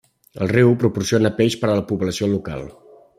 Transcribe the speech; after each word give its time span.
El 0.45 0.49
riu 0.51 0.71
proporciona 0.83 1.31
peix 1.41 1.57
per 1.65 1.69
a 1.73 1.77
la 1.81 1.85
població 1.91 2.31
local. 2.35 2.65